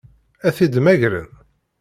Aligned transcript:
Ad 0.47 0.53
t-id-mmagren? 0.55 1.29